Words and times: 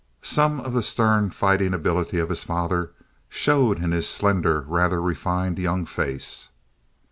Some 0.23 0.59
of 0.59 0.73
the 0.73 0.81
stern 0.81 1.29
fighting 1.29 1.75
ability 1.75 2.17
of 2.17 2.29
his 2.29 2.43
father 2.43 2.89
showed 3.29 3.83
in 3.83 3.91
his 3.91 4.09
slender, 4.09 4.61
rather 4.61 4.99
refined 4.99 5.59
young 5.59 5.85
face. 5.85 6.49